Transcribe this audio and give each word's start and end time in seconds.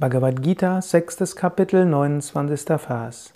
Bhagavad 0.00 0.40
Gita, 0.40 0.80
sechstes 0.80 1.36
Kapitel, 1.36 1.84
29. 1.84 2.80
Vers. 2.80 3.34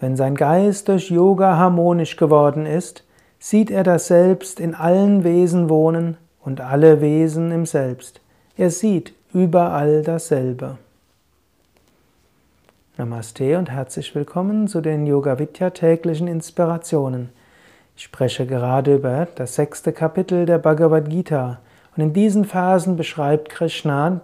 Wenn 0.00 0.18
sein 0.18 0.34
Geist 0.34 0.88
durch 0.88 1.08
Yoga 1.08 1.56
harmonisch 1.56 2.18
geworden 2.18 2.66
ist, 2.66 3.04
sieht 3.38 3.70
er 3.70 3.82
das 3.82 4.06
Selbst 4.06 4.60
in 4.60 4.74
allen 4.74 5.24
Wesen 5.24 5.70
wohnen 5.70 6.18
und 6.44 6.60
alle 6.60 7.00
Wesen 7.00 7.50
im 7.52 7.64
Selbst. 7.64 8.20
Er 8.58 8.70
sieht 8.70 9.14
überall 9.32 10.02
dasselbe. 10.02 10.76
Namaste 12.98 13.56
und 13.56 13.70
herzlich 13.70 14.14
willkommen 14.14 14.68
zu 14.68 14.82
den 14.82 15.06
Yoga 15.06 15.38
Vidya 15.38 15.70
täglichen 15.70 16.28
Inspirationen. 16.28 17.30
Ich 17.96 18.02
spreche 18.02 18.44
gerade 18.44 18.96
über 18.96 19.26
das 19.36 19.54
sechste 19.54 19.94
Kapitel 19.94 20.44
der 20.44 20.58
Bhagavad 20.58 21.08
Gita 21.08 21.60
und 21.96 22.02
in 22.02 22.12
diesen 22.12 22.44
Versen 22.44 22.98
beschreibt 22.98 23.48
Krishna 23.48 24.20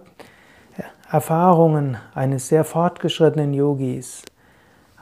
Erfahrungen 1.11 1.97
eines 2.13 2.49
sehr 2.49 2.63
fortgeschrittenen 2.63 3.51
Yogis. 3.55 4.21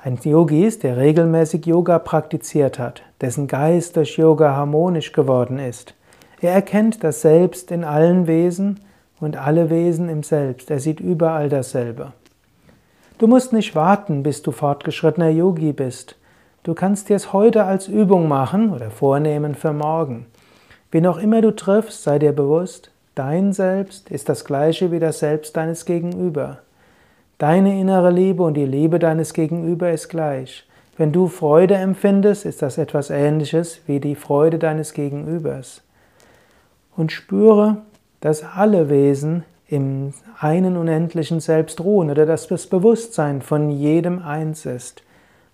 Ein 0.01 0.17
Yogis, 0.23 0.79
der 0.79 0.95
regelmäßig 0.95 1.65
Yoga 1.65 1.99
praktiziert 1.99 2.79
hat, 2.79 3.01
dessen 3.19 3.47
Geist 3.47 3.97
durch 3.97 4.17
Yoga 4.17 4.55
harmonisch 4.55 5.11
geworden 5.11 5.59
ist. 5.59 5.95
Er 6.39 6.53
erkennt 6.53 7.03
das 7.03 7.21
Selbst 7.23 7.71
in 7.71 7.83
allen 7.83 8.25
Wesen 8.25 8.79
und 9.19 9.35
alle 9.35 9.69
Wesen 9.69 10.07
im 10.07 10.23
Selbst. 10.23 10.71
Er 10.71 10.79
sieht 10.79 11.01
überall 11.01 11.49
dasselbe. 11.49 12.13
Du 13.17 13.27
musst 13.27 13.51
nicht 13.51 13.75
warten, 13.75 14.23
bis 14.23 14.41
du 14.41 14.53
fortgeschrittener 14.53 15.29
Yogi 15.29 15.73
bist. 15.73 16.15
Du 16.63 16.73
kannst 16.73 17.09
dir 17.09 17.17
es 17.17 17.33
heute 17.33 17.65
als 17.65 17.89
Übung 17.89 18.29
machen 18.29 18.71
oder 18.71 18.91
vornehmen 18.91 19.55
für 19.55 19.73
morgen. 19.73 20.25
Wen 20.89 21.05
auch 21.05 21.17
immer 21.17 21.41
du 21.41 21.53
triffst, 21.53 22.03
sei 22.03 22.17
dir 22.17 22.31
bewusst, 22.31 22.91
Dein 23.17 23.51
Selbst 23.51 24.11
ist 24.11 24.29
das 24.29 24.45
gleiche 24.45 24.91
wie 24.91 24.99
das 24.99 25.17
Selbst 25.17 25.57
deines 25.57 25.85
Gegenüber. 25.85 26.59
Deine 27.39 27.79
innere 27.81 28.11
Liebe 28.11 28.43
und 28.43 28.53
die 28.53 28.67
Liebe 28.67 28.99
deines 28.99 29.33
Gegenüber 29.33 29.89
ist 29.89 30.09
gleich. 30.09 30.67
Wenn 30.97 31.11
du 31.11 31.27
Freude 31.27 31.73
empfindest, 31.73 32.45
ist 32.45 32.61
das 32.61 32.77
etwas 32.77 33.09
Ähnliches 33.09 33.81
wie 33.87 33.99
die 33.99 34.13
Freude 34.13 34.59
deines 34.59 34.93
Gegenübers. 34.93 35.81
Und 36.95 37.11
spüre, 37.11 37.77
dass 38.21 38.43
alle 38.43 38.87
Wesen 38.87 39.45
im 39.67 40.13
einen 40.39 40.77
unendlichen 40.77 41.39
Selbst 41.39 41.83
ruhen 41.83 42.11
oder 42.11 42.27
dass 42.27 42.47
das 42.47 42.67
Bewusstsein 42.67 43.41
von 43.41 43.71
jedem 43.71 44.21
eins 44.21 44.67
ist. 44.67 45.01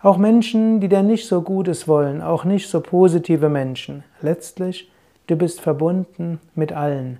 Auch 0.02 0.18
Menschen, 0.18 0.82
die 0.82 0.90
dir 0.90 1.02
nicht 1.02 1.30
so 1.30 1.42
Gutes 1.42 1.88
wollen, 1.88 2.22
auch 2.22 2.44
nicht 2.44 2.70
so 2.70 2.82
positive 2.82 3.48
Menschen. 3.48 4.04
Letztlich, 4.20 4.92
du 5.28 5.38
bist 5.38 5.62
verbunden 5.62 6.42
mit 6.56 6.74
allen. 6.74 7.20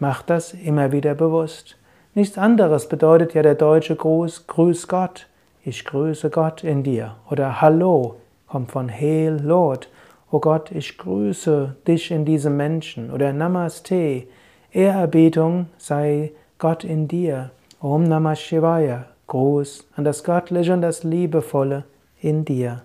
Mach 0.00 0.22
das 0.22 0.54
immer 0.54 0.92
wieder 0.92 1.14
bewusst. 1.14 1.76
Nichts 2.14 2.38
anderes 2.38 2.88
bedeutet 2.88 3.34
ja 3.34 3.42
der 3.42 3.54
deutsche 3.54 3.94
Gruß, 3.94 4.46
Grüß 4.46 4.88
Gott. 4.88 5.26
Ich 5.62 5.84
grüße 5.84 6.30
Gott 6.30 6.64
in 6.64 6.82
dir. 6.82 7.16
Oder 7.30 7.60
Hallo 7.60 8.16
kommt 8.48 8.72
von 8.72 8.88
Hail 8.88 9.38
Lord. 9.44 9.90
Oh 10.30 10.40
Gott, 10.40 10.72
ich 10.72 10.96
grüße 10.96 11.76
dich 11.86 12.10
in 12.10 12.24
diesem 12.24 12.56
Menschen. 12.56 13.10
Oder 13.10 13.34
Namaste. 13.34 14.24
Ehrerbietung 14.72 15.66
sei 15.76 16.32
Gott 16.58 16.82
in 16.82 17.06
dir. 17.06 17.50
Om 17.82 18.04
Namah 18.04 18.36
Shivaya. 18.36 19.04
Gruß 19.26 19.86
an 19.96 20.04
das 20.04 20.24
Göttliche 20.24 20.72
und 20.72 20.80
das 20.80 21.04
Liebevolle 21.04 21.84
in 22.22 22.46
dir. 22.46 22.82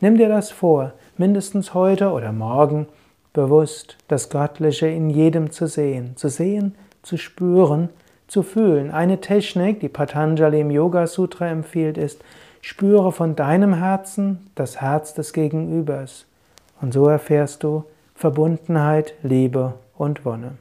Nimm 0.00 0.16
dir 0.16 0.28
das 0.28 0.52
vor, 0.52 0.92
mindestens 1.18 1.74
heute 1.74 2.12
oder 2.12 2.30
morgen 2.30 2.86
bewusst 3.32 3.96
das 4.08 4.28
Göttliche 4.28 4.86
in 4.86 5.10
jedem 5.10 5.50
zu 5.50 5.66
sehen, 5.66 6.16
zu 6.16 6.28
sehen, 6.28 6.74
zu 7.02 7.16
spüren, 7.16 7.88
zu 8.28 8.42
fühlen. 8.42 8.90
Eine 8.90 9.20
Technik, 9.20 9.80
die 9.80 9.88
Patanjali 9.88 10.60
im 10.60 10.70
Yoga 10.70 11.06
Sutra 11.06 11.48
empfiehlt, 11.48 11.98
ist, 11.98 12.22
spüre 12.60 13.12
von 13.12 13.36
deinem 13.36 13.74
Herzen 13.74 14.50
das 14.54 14.80
Herz 14.80 15.14
des 15.14 15.32
Gegenübers. 15.32 16.26
Und 16.80 16.92
so 16.92 17.08
erfährst 17.08 17.62
du 17.62 17.84
Verbundenheit, 18.14 19.14
Liebe 19.22 19.74
und 19.96 20.24
Wonne. 20.24 20.58